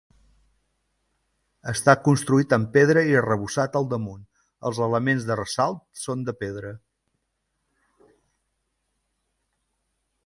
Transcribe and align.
Està 1.73 1.93
construït 2.07 2.55
amb 2.57 2.71
pedra 2.77 3.03
i 3.09 3.13
arrebossat 3.19 3.77
al 3.81 3.85
damunt, 3.91 4.25
els 4.71 4.79
elements 4.87 5.29
de 5.29 5.39
ressalt 5.41 5.85
són 6.05 6.25
de 6.31 6.37
pedra. 6.41 6.73